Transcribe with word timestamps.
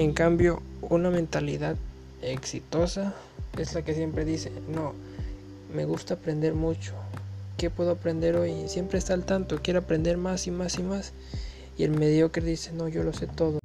En 0.00 0.14
cambio, 0.14 0.62
una 0.80 1.10
mentalidad 1.10 1.76
exitosa 2.22 3.12
es 3.58 3.74
la 3.74 3.82
que 3.82 3.92
siempre 3.92 4.24
dice, 4.24 4.50
no, 4.72 4.94
me 5.74 5.84
gusta 5.84 6.14
aprender 6.14 6.54
mucho. 6.54 6.94
¿Qué 7.58 7.68
puedo 7.68 7.90
aprender 7.90 8.34
hoy? 8.36 8.66
Siempre 8.66 8.98
está 8.98 9.12
al 9.12 9.26
tanto, 9.26 9.60
quiere 9.60 9.80
aprender 9.80 10.16
más 10.16 10.46
y 10.46 10.52
más 10.52 10.78
y 10.78 10.82
más. 10.84 11.12
Y 11.76 11.84
el 11.84 11.90
mediocre 11.90 12.42
dice, 12.42 12.72
no, 12.72 12.88
yo 12.88 13.02
lo 13.02 13.12
sé 13.12 13.26
todo. 13.26 13.58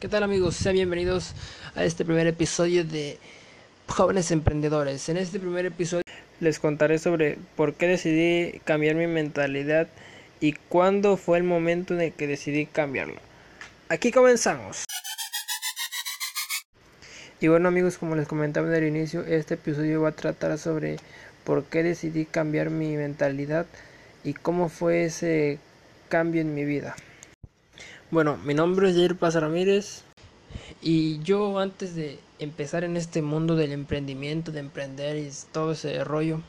¿Qué 0.00 0.08
tal 0.08 0.24
amigos? 0.24 0.56
Sean 0.56 0.74
bienvenidos 0.74 1.34
a 1.76 1.84
este 1.84 2.04
primer 2.04 2.26
episodio 2.26 2.84
de 2.84 3.18
Jóvenes 3.86 4.32
Emprendedores. 4.32 5.08
En 5.08 5.16
este 5.16 5.38
primer 5.38 5.64
episodio 5.64 6.02
les 6.40 6.58
contaré 6.58 6.98
sobre 6.98 7.38
por 7.56 7.74
qué 7.74 7.86
decidí 7.86 8.60
cambiar 8.64 8.96
mi 8.96 9.06
mentalidad 9.06 9.88
y 10.40 10.52
cuándo 10.52 11.16
fue 11.16 11.38
el 11.38 11.44
momento 11.44 11.94
en 11.94 12.00
el 12.00 12.12
que 12.12 12.26
decidí 12.26 12.66
cambiarlo. 12.66 13.20
Aquí 13.88 14.10
comenzamos. 14.10 14.84
Y 17.40 17.48
bueno 17.48 17.68
amigos, 17.68 17.98
como 17.98 18.16
les 18.16 18.28
comentaba 18.28 18.68
en 18.68 18.74
el 18.74 18.88
inicio, 18.88 19.24
este 19.24 19.54
episodio 19.54 20.02
va 20.02 20.10
a 20.10 20.12
tratar 20.12 20.58
sobre 20.58 20.96
por 21.44 21.64
qué 21.64 21.82
decidí 21.82 22.26
cambiar 22.26 22.70
mi 22.70 22.96
mentalidad 22.96 23.66
y 24.24 24.34
cómo 24.34 24.68
fue 24.68 25.04
ese 25.04 25.58
cambio 26.08 26.40
en 26.40 26.54
mi 26.54 26.64
vida. 26.64 26.96
Bueno, 28.10 28.36
mi 28.38 28.54
nombre 28.54 28.90
es 28.90 28.96
Jair 28.96 29.16
Paz 29.16 29.34
Ramírez 29.36 30.04
y 30.80 31.20
yo 31.20 31.58
antes 31.58 31.94
de 31.94 32.18
empezar 32.38 32.84
en 32.84 32.96
este 32.96 33.22
mundo 33.22 33.56
del 33.56 33.72
emprendimiento, 33.72 34.52
de 34.52 34.60
emprender 34.60 35.16
y 35.18 35.30
todo 35.52 35.72
ese 35.72 36.02
rollo, 36.04 36.40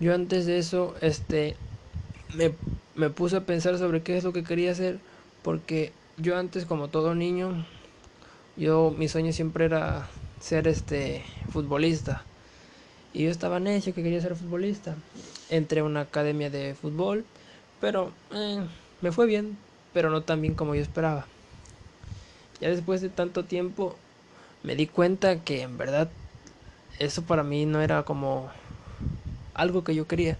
yo 0.00 0.14
antes 0.14 0.46
de 0.46 0.58
eso, 0.58 0.94
este, 1.02 1.56
me, 2.32 2.54
me 2.94 3.10
puse 3.10 3.36
a 3.36 3.46
pensar 3.46 3.78
sobre 3.78 4.02
qué 4.02 4.16
es 4.16 4.24
lo 4.24 4.32
que 4.32 4.44
quería 4.44 4.72
hacer, 4.72 4.98
porque 5.42 5.92
yo 6.16 6.36
antes, 6.36 6.64
como 6.66 6.88
todo 6.88 7.14
niño, 7.14 7.66
yo, 8.56 8.94
mi 8.96 9.08
sueño 9.08 9.32
siempre 9.32 9.66
era 9.66 10.08
ser 10.38 10.68
este 10.68 11.24
futbolista. 11.48 12.24
Y 13.12 13.24
yo 13.24 13.30
estaba 13.30 13.60
necio 13.60 13.94
que 13.94 14.02
quería 14.02 14.20
ser 14.20 14.36
futbolista. 14.36 14.96
Entré 15.48 15.80
a 15.80 15.84
una 15.84 16.02
academia 16.02 16.50
de 16.50 16.74
fútbol, 16.74 17.24
pero 17.80 18.12
eh, 18.32 18.66
me 19.00 19.12
fue 19.12 19.26
bien, 19.26 19.56
pero 19.92 20.10
no 20.10 20.22
tan 20.22 20.40
bien 20.40 20.54
como 20.54 20.74
yo 20.74 20.82
esperaba. 20.82 21.26
Ya 22.60 22.68
después 22.68 23.00
de 23.00 23.08
tanto 23.08 23.44
tiempo 23.44 23.96
me 24.62 24.76
di 24.76 24.86
cuenta 24.86 25.42
que 25.44 25.62
en 25.62 25.78
verdad 25.78 26.10
eso 26.98 27.22
para 27.22 27.42
mí 27.42 27.66
no 27.66 27.80
era 27.82 28.04
como 28.04 28.50
algo 29.54 29.84
que 29.84 29.94
yo 29.94 30.06
quería. 30.06 30.36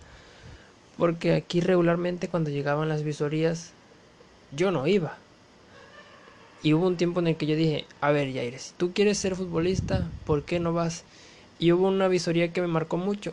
Porque 0.97 1.35
aquí 1.35 1.61
regularmente 1.61 2.29
cuando 2.29 2.51
llegaban 2.51 2.89
las 2.89 3.03
visorías 3.03 3.73
yo 4.53 4.71
no 4.71 4.87
iba. 4.87 5.19
Y 6.63 6.75
hubo 6.75 6.87
un 6.87 6.97
tiempo 6.97 7.21
en 7.21 7.29
el 7.29 7.37
que 7.37 7.47
yo 7.47 7.57
dije, 7.57 7.87
a 8.01 8.11
ver 8.11 8.33
Jair, 8.33 8.59
si 8.59 8.75
tú 8.75 8.93
quieres 8.93 9.17
ser 9.19 9.35
futbolista, 9.35 10.11
¿por 10.25 10.45
qué 10.45 10.61
no 10.61 10.73
vas? 10.73 11.05
Y 11.59 11.73
hubo 11.73 11.89
una 11.89 12.09
visoría 12.09 12.53
que 12.53 12.61
me 12.61 12.67
marcó 12.67 12.97
mucho. 12.99 13.33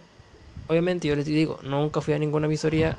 Obviamente 0.68 1.08
yo 1.08 1.16
les 1.16 1.26
digo, 1.26 1.60
nunca 1.64 2.02
fui 2.02 2.14
a 2.14 2.20
ninguna 2.20 2.48
visoría. 2.48 2.98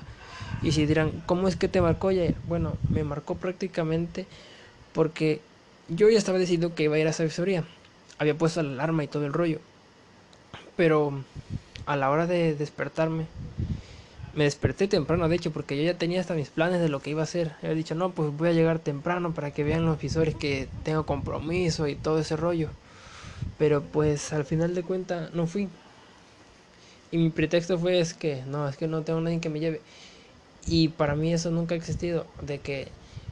Y 0.62 0.72
si 0.72 0.86
dirán, 0.86 1.22
¿cómo 1.27 1.48
es 1.48 1.56
que 1.56 1.69
te 1.69 1.81
marcó 1.81 2.09
Jair? 2.09 2.36
Bueno, 2.47 2.77
me 2.91 3.05
marcó 3.05 3.36
prácticamente 3.36 4.27
porque 4.92 5.41
yo 5.89 6.11
ya 6.11 6.19
estaba 6.19 6.39
decidido 6.39 6.75
que 6.75 6.84
iba 6.84 6.97
a 6.97 6.98
ir 6.98 7.06
a 7.06 7.11
esa 7.11 7.25
visoría. 7.25 7.64
Había 8.19 8.36
puesto 8.36 8.62
la 8.62 8.72
alarma 8.72 9.05
y 9.05 9.08
todo 9.08 9.27
el 9.27 9.33
rollo. 9.33 9.61
Pero 10.77 11.25
a 11.86 11.97
la 11.97 12.11
hora 12.11 12.27
de 12.27 12.55
despertarme, 12.55 13.27
me 14.34 14.44
desperté 14.44 14.86
temprano, 14.86 15.28
de 15.28 15.36
hecho, 15.36 15.50
porque 15.50 15.77
yo 15.77 15.83
ya 15.83 15.98
tenía 15.98 16.20
hasta 16.20 16.34
mis 16.34 16.50
planes 16.50 16.81
de 16.81 16.89
lo 16.89 17.00
que 17.00 17.11
iba 17.11 17.22
a 17.22 17.25
hacer. 17.25 17.53
Había 17.62 17.75
dicho, 17.75 17.94
no, 17.94 18.11
pues 18.11 18.31
voy 18.37 18.50
a 18.50 18.53
llegar 18.53 18.78
temprano 18.78 19.32
para 19.32 19.50
que 19.53 19.65
vean 19.65 19.87
los 19.87 20.00
visores 20.00 20.34
que 20.34 20.69
tengo 20.84 21.06
compromiso 21.06 21.88
y 21.88 21.94
todo 21.94 22.19
ese 22.19 22.37
rollo. 22.37 22.69
Pero 23.59 23.82
pues 23.82 24.32
al 24.32 24.44
final 24.44 24.75
de 24.75 24.82
cuentas 24.82 25.32
no 25.34 25.47
fui. 25.47 25.69
Y 27.10 27.19
mi 27.19 27.31
pretexto 27.31 27.78
fue 27.78 27.98
es 27.98 28.12
que, 28.15 28.43
no, 28.47 28.69
es 28.69 28.77
que 28.77 28.87
no 28.87 29.03
tengo 29.03 29.21
nadie 29.21 29.41
que 29.41 29.48
me 29.48 29.60
lleve. 29.60 29.81
Y 30.66 30.88
para 30.88 31.15
mí 31.15 31.32
eso 31.32 31.50
nunca 31.50 31.75
ha 31.75 31.78
existido, 31.78 32.27
de 32.43 32.59
que 32.59 32.88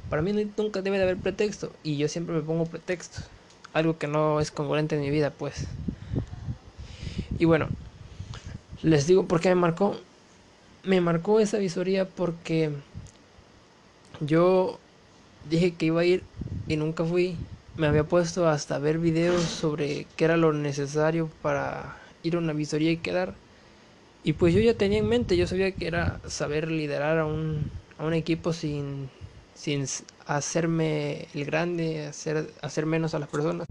para 0.09 0.22
mí 0.22 0.33
nunca 0.56 0.83
debe 0.83 0.99
de 0.99 1.05
haber 1.05 1.21
pretexto 1.22 1.78
y 1.83 1.99
yo 1.99 2.09
siempre 2.09 2.34
me 2.37 2.43
pongo 2.43 2.71
pretextos, 2.71 3.31
algo 3.72 3.99
que 3.99 4.06
no 4.09 4.41
es 4.41 4.50
congruente 4.53 4.97
en 4.97 5.03
mi 5.03 5.11
vida, 5.11 5.37
pues. 5.37 5.69
Y 7.39 7.44
bueno, 7.44 7.71
les 8.83 9.06
digo 9.06 9.27
por 9.28 9.41
qué 9.41 9.49
me 9.50 9.55
marcó. 9.56 9.97
Me 10.84 11.00
marcó 11.00 11.41
esa 11.41 11.59
visoría 11.59 12.15
porque 12.15 12.72
yo 14.21 14.81
dije 15.43 15.77
que 15.77 15.87
iba 15.87 16.00
a 16.03 16.05
ir 16.05 16.33
y 16.69 16.77
nunca 16.77 17.05
fui. 17.05 17.47
Me 17.77 17.87
había 17.87 18.09
puesto 18.09 18.49
hasta 18.49 18.78
ver 18.78 18.99
videos 18.99 19.50
sobre 19.50 20.12
qué 20.16 20.25
era 20.27 20.37
lo 20.37 20.53
necesario 20.53 21.31
para 21.41 21.99
ir 22.22 22.37
a 22.37 22.39
una 22.39 22.53
visoría 22.55 22.91
y 22.93 23.03
quedar. 23.03 23.41
Y 24.22 24.34
pues 24.34 24.55
yo 24.55 24.61
ya 24.61 24.77
tenía 24.78 24.99
en 25.00 25.09
mente, 25.09 25.37
yo 25.37 25.47
sabía 25.47 25.77
que 25.77 25.87
era 25.89 26.21
saber 26.27 26.71
liderar 26.71 27.19
a 27.19 27.27
un, 27.27 27.72
a 27.99 28.06
un 28.06 28.15
equipo 28.15 28.53
sin 28.53 29.11
sin 29.56 29.87
hacerme 30.27 31.28
el 31.34 31.44
grande, 31.44 32.06
hacer, 32.06 32.53
hacer 32.62 32.87
menos 32.87 33.15
a 33.15 33.19
las 33.19 33.28
personas. 33.28 33.67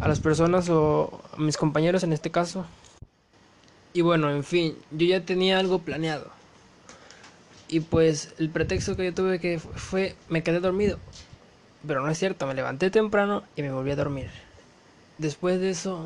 A 0.00 0.06
las 0.06 0.20
personas 0.20 0.68
o 0.68 1.20
a 1.32 1.40
mis 1.40 1.56
compañeros 1.56 2.04
en 2.04 2.12
este 2.12 2.30
caso. 2.30 2.66
Y 3.94 4.02
bueno, 4.02 4.30
en 4.30 4.44
fin, 4.44 4.76
yo 4.92 5.06
ya 5.06 5.24
tenía 5.24 5.58
algo 5.58 5.80
planeado. 5.80 6.30
Y 7.68 7.80
pues 7.80 8.34
el 8.38 8.50
pretexto 8.50 8.96
que 8.96 9.06
yo 9.06 9.14
tuve 9.14 9.40
que 9.40 9.58
fue, 9.58 10.14
me 10.28 10.42
quedé 10.42 10.60
dormido. 10.60 10.98
Pero 11.86 12.02
no 12.02 12.10
es 12.10 12.18
cierto, 12.18 12.46
me 12.46 12.54
levanté 12.54 12.90
temprano 12.90 13.42
y 13.56 13.62
me 13.62 13.72
volví 13.72 13.90
a 13.90 13.96
dormir. 13.96 14.30
Después 15.16 15.58
de 15.58 15.70
eso, 15.70 16.04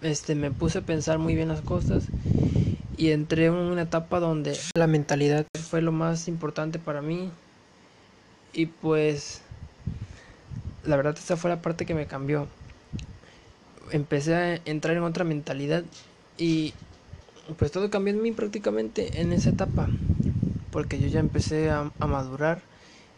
este, 0.00 0.34
me 0.34 0.50
puse 0.50 0.78
a 0.78 0.82
pensar 0.82 1.18
muy 1.18 1.34
bien 1.34 1.48
las 1.48 1.60
cosas 1.60 2.04
y 2.96 3.10
entré 3.10 3.46
en 3.46 3.54
una 3.54 3.82
etapa 3.82 4.20
donde 4.20 4.58
la 4.74 4.86
mentalidad 4.86 5.46
fue 5.68 5.80
lo 5.80 5.92
más 5.92 6.28
importante 6.28 6.78
para 6.78 7.02
mí 7.02 7.30
y 8.52 8.66
pues 8.66 9.42
la 10.84 10.96
verdad 10.96 11.16
esa 11.16 11.36
fue 11.36 11.50
la 11.50 11.62
parte 11.62 11.86
que 11.86 11.94
me 11.94 12.06
cambió. 12.06 12.48
Empecé 13.90 14.34
a 14.34 14.54
entrar 14.64 14.96
en 14.96 15.02
otra 15.02 15.24
mentalidad 15.24 15.84
y 16.38 16.74
pues 17.58 17.72
todo 17.72 17.90
cambió 17.90 18.14
en 18.14 18.22
mí 18.22 18.32
prácticamente 18.32 19.20
en 19.20 19.32
esa 19.32 19.50
etapa. 19.50 19.90
Porque 20.70 21.00
yo 21.00 21.08
ya 21.08 21.20
empecé 21.20 21.70
a, 21.70 21.90
madurar 22.00 22.62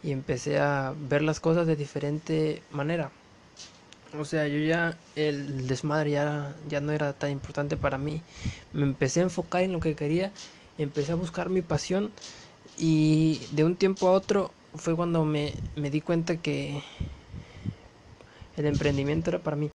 y 0.03 0.11
empecé 0.11 0.59
a 0.59 0.93
ver 1.09 1.21
las 1.21 1.39
cosas 1.39 1.67
de 1.67 1.75
diferente 1.75 2.61
manera. 2.71 3.11
O 4.17 4.25
sea, 4.25 4.47
yo 4.47 4.59
ya 4.59 4.97
el 5.15 5.67
desmadre 5.67 6.11
ya, 6.11 6.55
ya 6.67 6.81
no 6.81 6.91
era 6.91 7.13
tan 7.13 7.31
importante 7.31 7.77
para 7.77 7.97
mí. 7.97 8.21
Me 8.73 8.83
empecé 8.83 9.19
a 9.19 9.23
enfocar 9.23 9.61
en 9.61 9.71
lo 9.71 9.79
que 9.79 9.95
quería, 9.95 10.31
empecé 10.77 11.11
a 11.11 11.15
buscar 11.15 11.49
mi 11.49 11.61
pasión 11.61 12.11
y 12.77 13.41
de 13.51 13.63
un 13.63 13.75
tiempo 13.75 14.07
a 14.07 14.11
otro 14.11 14.51
fue 14.75 14.95
cuando 14.95 15.25
me, 15.25 15.53
me 15.75 15.89
di 15.89 16.01
cuenta 16.01 16.37
que 16.37 16.81
el 18.57 18.65
emprendimiento 18.65 19.29
era 19.29 19.39
para 19.39 19.55
mí. 19.55 19.69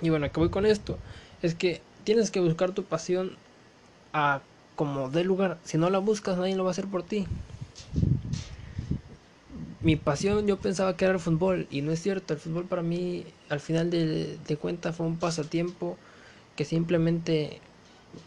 Y 0.00 0.10
bueno, 0.10 0.30
que 0.30 0.40
voy 0.40 0.48
con 0.50 0.66
esto? 0.66 0.98
Es 1.42 1.54
que 1.54 1.80
tienes 2.04 2.30
que 2.30 2.40
buscar 2.40 2.72
tu 2.72 2.84
pasión 2.84 3.32
a 4.12 4.40
como 4.76 5.10
dé 5.10 5.24
lugar. 5.24 5.58
Si 5.64 5.78
no 5.78 5.90
la 5.90 5.98
buscas, 5.98 6.38
nadie 6.38 6.56
lo 6.56 6.64
va 6.64 6.70
a 6.70 6.72
hacer 6.72 6.86
por 6.86 7.02
ti. 7.02 7.26
Mi 9.82 9.96
pasión 9.96 10.46
yo 10.46 10.58
pensaba 10.58 10.96
que 10.96 11.04
era 11.04 11.14
el 11.14 11.20
fútbol 11.20 11.66
y 11.70 11.82
no 11.82 11.92
es 11.92 12.00
cierto. 12.00 12.34
El 12.34 12.40
fútbol 12.40 12.64
para 12.64 12.82
mí 12.82 13.24
al 13.48 13.60
final 13.60 13.90
de, 13.90 14.38
de 14.46 14.56
cuentas 14.56 14.96
fue 14.96 15.06
un 15.06 15.16
pasatiempo 15.18 15.96
que 16.56 16.64
simplemente 16.64 17.60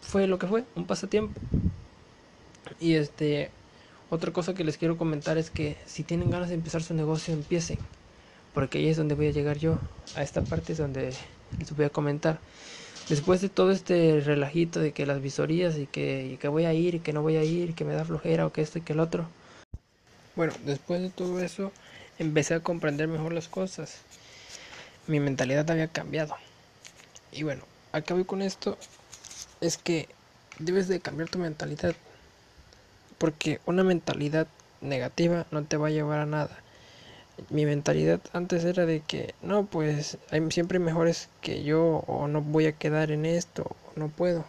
fue 0.02 0.28
lo 0.28 0.40
que 0.40 0.48
fue, 0.48 0.66
un 0.76 0.86
pasatiempo. 0.86 1.40
Y 2.80 2.96
este 2.96 3.50
otra 4.16 4.34
cosa 4.34 4.54
que 4.54 4.64
les 4.64 4.78
quiero 4.78 4.98
comentar 4.98 5.38
es 5.38 5.50
que 5.50 5.78
si 5.86 6.04
tienen 6.04 6.32
ganas 6.32 6.50
de 6.50 6.56
empezar 6.56 6.82
su 6.82 6.94
negocio, 6.94 7.34
empiecen. 7.34 7.80
Porque 8.54 8.80
ahí 8.80 8.88
es 8.88 8.98
donde 8.98 9.16
voy 9.16 9.28
a 9.28 9.32
llegar 9.32 9.58
yo. 9.58 9.78
A 10.16 10.24
esta 10.24 10.42
parte 10.42 10.74
es 10.74 10.80
donde 10.80 11.14
les 11.60 11.76
voy 11.76 11.86
a 11.86 11.90
comentar. 11.90 12.40
Después 13.10 13.42
de 13.42 13.50
todo 13.50 13.72
este 13.72 14.22
relajito 14.22 14.80
de 14.80 14.92
que 14.92 15.06
las 15.06 15.22
visorías 15.22 15.78
y 15.78 15.86
que, 15.86 16.38
que 16.42 16.48
voy 16.48 16.66
a 16.66 16.74
ir 16.74 16.96
y 16.96 17.00
que 17.00 17.14
no 17.14 17.22
voy 17.22 17.36
a 17.36 17.44
ir, 17.44 17.76
que 17.76 17.86
me 17.86 17.94
da 17.94 18.04
flojera 18.04 18.48
o 18.48 18.52
que 18.52 18.62
esto 18.62 18.80
y 18.80 18.82
que 18.82 18.94
el 18.94 19.00
otro. 19.00 19.28
Bueno, 20.36 20.54
después 20.66 21.02
de 21.02 21.10
todo 21.10 21.40
eso 21.40 21.72
empecé 22.18 22.56
a 22.56 22.62
comprender 22.62 23.08
mejor 23.08 23.34
las 23.34 23.48
cosas. 23.48 24.00
Mi 25.08 25.20
mentalidad 25.20 25.70
había 25.70 25.88
cambiado. 25.88 26.36
Y 27.32 27.44
bueno, 27.44 27.64
acá 27.92 28.16
con 28.24 28.42
esto. 28.42 28.78
Es 29.62 29.78
que 29.78 30.08
debes 30.60 30.88
de 30.88 31.00
cambiar 31.00 31.30
tu 31.30 31.38
mentalidad. 31.38 31.96
Porque 33.18 33.60
una 33.66 33.84
mentalidad 33.84 34.48
negativa 34.82 35.46
no 35.52 35.64
te 35.64 35.78
va 35.78 35.88
a 35.88 35.92
llevar 35.92 36.20
a 36.20 36.26
nada. 36.26 36.60
Mi 37.50 37.66
mentalidad 37.66 38.22
antes 38.34 38.64
era 38.64 38.86
de 38.86 39.02
que 39.02 39.36
no, 39.42 39.66
pues 39.66 40.18
hay 40.32 40.42
siempre 40.52 40.80
mejores 40.80 41.30
que 41.42 41.64
yo 41.64 42.04
o 42.08 42.28
no 42.28 42.42
voy 42.42 42.66
a 42.68 42.72
quedar 42.72 43.12
en 43.12 43.26
esto 43.26 43.76
no 43.96 44.10
puedo. 44.10 44.46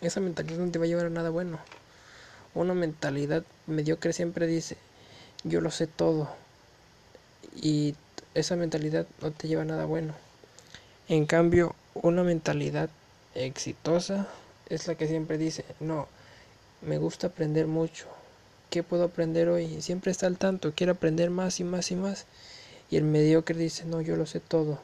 Esa 0.00 0.20
mentalidad 0.20 0.58
no 0.58 0.70
te 0.70 0.78
va 0.78 0.84
a 0.84 0.88
llevar 0.88 1.06
a 1.06 1.10
nada 1.10 1.30
bueno. 1.30 1.58
Una 2.54 2.74
mentalidad 2.74 3.44
mediocre 3.66 4.12
siempre 4.12 4.46
dice, 4.46 4.76
yo 5.44 5.60
lo 5.60 5.70
sé 5.70 5.86
todo. 5.86 6.28
Y 7.54 7.94
esa 8.34 8.56
mentalidad 8.56 9.06
no 9.20 9.30
te 9.30 9.48
lleva 9.48 9.62
a 9.62 9.66
nada 9.66 9.86
bueno. 9.86 10.14
En 11.08 11.26
cambio, 11.26 11.74
una 11.94 12.22
mentalidad 12.22 12.90
exitosa 13.34 14.28
es 14.68 14.86
la 14.86 14.94
que 14.94 15.08
siempre 15.08 15.38
dice, 15.38 15.64
no, 15.80 16.08
me 16.82 16.98
gusta 16.98 17.28
aprender 17.28 17.66
mucho. 17.66 18.06
¿Qué 18.70 18.82
puedo 18.82 19.04
aprender 19.04 19.48
hoy? 19.48 19.82
Siempre 19.82 20.10
está 20.10 20.26
al 20.26 20.38
tanto, 20.38 20.72
quiere 20.74 20.92
aprender 20.92 21.30
más 21.30 21.60
y 21.60 21.64
más 21.64 21.90
y 21.90 21.96
más. 21.96 22.26
Y 22.90 22.96
el 22.96 23.04
mediocre 23.04 23.56
dice, 23.56 23.84
no, 23.84 24.00
yo 24.00 24.16
lo 24.16 24.26
sé 24.26 24.40
todo. 24.40 24.80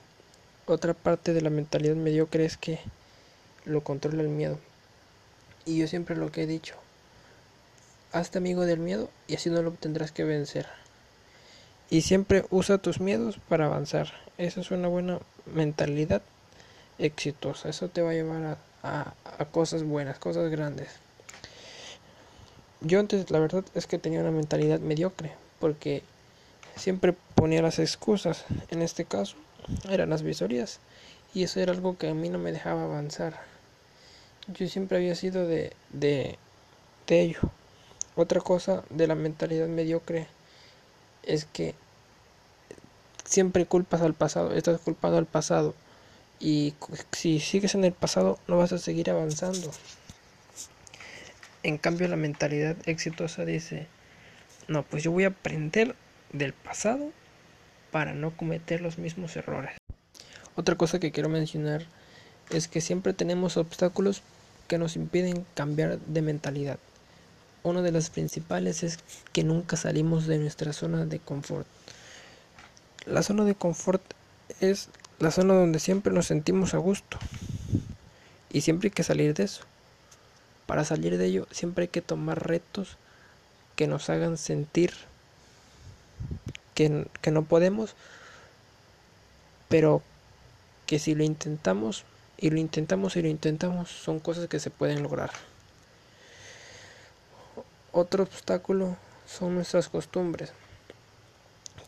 Otra 0.67 0.95
parte 0.95 1.33
de 1.33 1.41
la 1.41 1.51
mentalidad 1.51 1.95
mediocre 1.95 2.45
es 2.45 2.57
que 2.57 2.81
lo 3.65 3.83
controla 3.83 4.23
el 4.23 4.29
miedo. 4.29 4.59
Y 5.65 5.79
yo 5.79 5.89
siempre 5.89 6.17
lo 6.17 6.31
que 6.31 6.43
he 6.43 6.47
dicho, 6.47 6.75
hazte 8.13 8.39
amigo 8.39 8.65
del 8.67 8.79
miedo 8.79 9.11
y 9.27 9.35
así 9.35 9.51
no 9.51 9.63
lo 9.63 9.73
tendrás 9.73 10.13
que 10.13 10.25
vencer. 10.25 10.67
Y 11.91 12.03
siempre 12.03 12.45
usa 12.51 12.79
tus 12.79 13.01
miedos 13.01 13.39
para 13.49 13.67
avanzar. 13.67 14.13
Esa 14.39 14.61
es 14.61 14.71
una 14.71 14.89
buena 14.89 15.21
mentalidad 15.47 16.23
exitosa. 16.99 17.69
Eso 17.69 17.89
te 17.89 18.03
va 18.03 18.11
a 18.11 18.15
llevar 18.15 18.59
a, 18.83 19.15
a, 19.25 19.45
cosas 19.47 19.83
buenas, 19.83 20.19
cosas 20.19 20.51
grandes. 20.51 20.89
Yo 22.81 23.01
antes 23.01 23.31
la 23.31 23.39
verdad 23.39 23.65
es 23.75 23.87
que 23.87 23.99
tenía 23.99 24.21
una 24.21 24.31
mentalidad 24.31 24.81
mediocre 24.81 25.33
porque 25.61 26.03
siempre 26.77 27.15
ponía 27.35 27.63
las 27.63 27.79
excusas. 27.79 28.45
En 28.71 28.83
este 28.83 29.05
caso 29.05 29.37
eran 29.91 30.11
las 30.11 30.23
visorías 30.23 30.79
y 31.35 31.43
eso 31.43 31.61
era 31.61 31.73
algo 31.73 31.97
que 31.97 32.09
a 32.09 32.15
mí 32.15 32.29
no 32.29 32.39
me 32.39 32.53
dejaba 32.53 32.85
avanzar. 32.85 33.41
Yo 34.49 34.69
siempre 34.69 34.99
había 34.99 35.15
sido 35.15 35.47
de, 35.47 35.73
de, 35.93 36.39
de 37.07 37.21
ello. 37.21 37.41
Otra 38.15 38.41
cosa 38.41 38.85
de 38.91 39.07
la 39.07 39.15
mentalidad 39.15 39.67
mediocre 39.67 40.27
es 41.25 41.45
que 41.45 41.75
siempre 43.25 43.67
culpas 43.67 44.01
al 44.03 44.15
pasado, 44.15 44.53
estás 44.53 44.81
culpando 44.81 45.19
al 45.19 45.27
pasado 45.27 45.75
y 46.39 46.75
si 47.13 47.41
sigues 47.41 47.75
en 47.75 47.85
el 47.85 47.93
pasado 47.93 48.39
no 48.47 48.59
vas 48.59 48.73
a 48.73 48.79
seguir 48.79 49.11
avanzando. 49.11 49.71
En 51.67 51.79
cambio 51.79 52.07
la 52.07 52.15
mentalidad 52.15 52.77
exitosa 52.87 53.45
dice, 53.45 53.89
no, 54.69 54.85
pues 54.85 55.03
yo 55.03 55.11
voy 55.11 55.25
a 55.25 55.35
aprender 55.35 55.97
del 56.33 56.53
pasado 56.53 57.11
para 57.91 58.15
no 58.15 58.37
cometer 58.37 58.81
los 58.81 58.99
mismos 58.99 59.35
errores. 59.35 59.73
Otra 60.55 60.77
cosa 60.77 61.01
que 61.01 61.11
quiero 61.11 61.29
mencionar 61.29 61.85
es 62.51 62.69
que 62.69 62.81
siempre 62.81 63.15
tenemos 63.15 63.57
obstáculos 63.57 64.23
que 64.69 64.79
nos 64.79 64.95
impiden 64.95 65.45
cambiar 65.55 65.99
de 65.99 66.23
mentalidad. 66.23 66.79
Una 67.65 67.83
de 67.83 67.91
las 67.91 68.11
principales 68.11 68.85
es 68.85 69.01
que 69.33 69.43
nunca 69.43 69.77
salimos 69.77 70.29
de 70.29 70.39
nuestra 70.39 70.73
zona 70.73 71.05
de 71.05 71.19
confort. 71.19 71.67
La 73.07 73.25
zona 73.25 73.45
de 73.45 73.57
confort 73.57 74.05
es 74.61 74.89
la 75.19 75.33
zona 75.33 75.55
donde 75.55 75.81
siempre 75.81 76.13
nos 76.13 76.29
sentimos 76.29 76.75
a 76.75 76.79
gusto. 76.79 77.19
Y 78.53 78.61
siempre 78.61 78.87
hay 78.87 78.93
que 78.93 79.03
salir 79.03 79.35
de 79.35 79.43
eso. 79.43 79.65
Para 80.67 80.85
salir 80.85 81.17
de 81.17 81.27
ello 81.27 81.47
siempre 81.51 81.83
hay 81.83 81.89
que 81.89 82.03
tomar 82.03 82.47
retos 82.47 82.97
que 83.77 83.87
nos 83.87 84.11
hagan 84.11 84.37
sentir 84.37 84.93
que, 86.75 87.07
que 87.21 87.31
no 87.31 87.45
podemos, 87.45 87.95
pero 89.69 90.03
que 90.87 90.99
si 90.99 91.15
lo 91.15 91.25
intentamos 91.25 92.05
y 92.39 92.51
lo 92.51 92.59
intentamos 92.59 93.17
y 93.17 93.23
lo 93.23 93.29
intentamos 93.29 93.91
son 93.91 94.21
cosas 94.21 94.49
que 94.49 94.61
se 94.61 94.71
pueden 94.71 95.03
lograr. 95.03 95.31
Otro 97.93 98.25
obstáculo 98.25 98.97
son 99.27 99.55
nuestras 99.55 99.89
costumbres, 99.89 100.53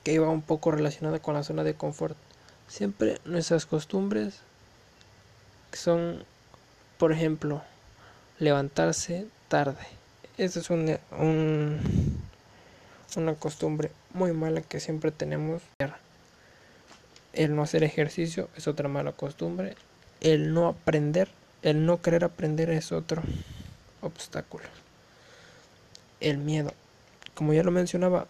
que 0.05 0.13
iba 0.13 0.29
un 0.29 0.43
poco 0.43 0.71
relacionada 0.71 1.19
con 1.19 1.35
la 1.35 1.43
zona 1.43 1.65
de 1.65 1.75
confort. 1.75 2.17
Siempre 2.67 3.21
nuestras 3.25 3.67
costumbres 3.67 4.41
son, 5.73 6.25
por 6.99 7.13
ejemplo, 7.13 7.63
levantarse 8.39 9.27
tarde. 9.49 9.87
Esa 10.37 10.61
es 10.61 10.71
un, 10.71 10.99
una 13.17 13.35
costumbre 13.35 13.91
muy 14.15 14.33
mala 14.33 14.61
que 14.61 14.81
siempre 14.81 15.11
tenemos. 15.11 15.63
El 17.33 17.55
no 17.55 17.63
hacer 17.63 17.85
ejercicio 17.85 18.49
es 18.57 18.69
otra 18.69 18.89
mala 18.89 19.13
costumbre. 19.13 19.77
El 20.21 20.55
no 20.55 20.69
aprender, 20.69 21.29
el 21.63 21.87
no 21.87 22.01
querer 22.03 22.25
aprender 22.25 22.71
es 22.71 22.93
otro 22.93 23.23
obstáculo 24.01 24.65
el 26.21 26.39
miedo. 26.39 26.73
Como 27.35 27.53
ya 27.53 27.63
lo 27.63 27.71
mencionaba, 27.71 28.27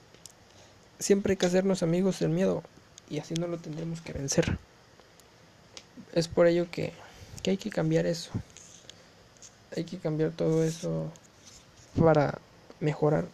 siempre 0.99 1.33
hay 1.33 1.37
que 1.37 1.47
hacernos 1.47 1.83
amigos 1.83 2.19
del 2.19 2.31
miedo 2.31 2.63
y 3.09 3.19
así 3.19 3.35
no 3.35 3.47
lo 3.47 3.59
tendremos 3.59 4.01
que 4.01 4.13
vencer. 4.13 4.59
Es 6.13 6.29
por 6.29 6.47
ello 6.47 6.67
que, 6.71 6.93
que 7.43 7.51
hay 7.51 7.57
que 7.57 7.71
cambiar 7.71 8.07
eso. 8.07 8.31
Hay 9.79 9.85
que 9.85 9.99
cambiar 9.99 10.33
todo 10.33 10.65
eso 10.65 11.13
para 11.97 12.41
mejorar 12.81 13.29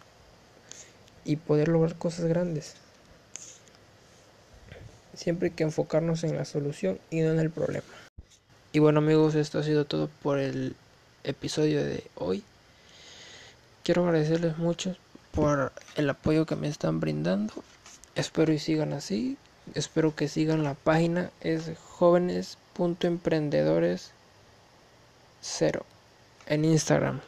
y 1.25 1.37
poder 1.37 1.69
lograr 1.69 1.97
cosas 1.97 2.27
grandes. 2.27 2.75
Siempre 5.15 5.49
hay 5.49 5.55
que 5.55 5.63
enfocarnos 5.63 6.23
en 6.23 6.37
la 6.37 6.45
solución 6.45 6.99
y 7.09 7.23
no 7.23 7.31
en 7.31 7.39
el 7.39 7.49
problema. 7.49 7.87
Y 8.73 8.81
bueno 8.81 8.99
amigos, 8.99 9.37
esto 9.37 9.59
ha 9.59 9.63
sido 9.63 9.87
todo 9.87 10.11
por 10.23 10.39
el 10.39 10.77
episodio 11.23 11.83
de 11.83 12.05
hoy. 12.15 12.45
Quiero 13.83 14.05
agradecerles 14.05 14.59
mucho 14.59 14.99
por 15.33 15.73
el 15.97 16.11
apoyo 16.11 16.45
que 16.45 16.57
me 16.57 16.69
están 16.69 17.01
brindando. 17.01 17.55
Espero 18.17 18.53
y 18.53 18.59
sigan 18.59 18.93
así. 18.93 19.39
Espero 19.75 20.15
que 20.15 20.29
sigan 20.29 20.63
la 20.63 20.75
página. 20.75 21.31
Es 21.41 21.71
jóvenes.emprendedores 21.79 24.11
0 25.41 25.87
en 26.47 26.65
Instagram. 26.65 27.21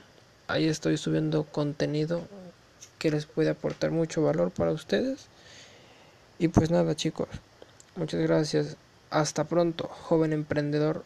Ahí 0.49 0.69
estoy 0.69 0.97
subiendo 0.97 1.45
contenido 1.45 2.23
que 2.99 3.11
les 3.11 3.27
puede 3.27 3.51
aportar 3.51 3.91
mucho 3.91 4.23
valor 4.23 4.51
para 4.51 4.73
ustedes. 4.73 5.27
Y 6.39 6.49
pues 6.49 6.71
nada 6.71 6.95
chicos, 6.95 7.29
muchas 7.97 8.21
gracias. 8.21 8.77
Hasta 9.11 9.45
pronto, 9.45 9.89
joven 9.89 10.33
emprendedor. 10.33 11.03